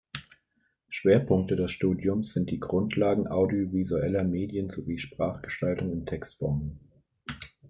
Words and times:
Schwerpunkte 0.89 1.55
des 1.55 1.69
Studiums 1.71 2.33
sind 2.33 2.49
die 2.49 2.59
Grundlagen 2.59 3.27
audiovisueller 3.27 4.23
Medien 4.23 4.71
sowie 4.71 4.97
Sprachgestaltung 4.97 5.91
und 5.91 6.07
Textformen. 6.07 6.79